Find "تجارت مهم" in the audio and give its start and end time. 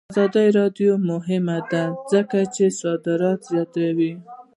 0.37-1.45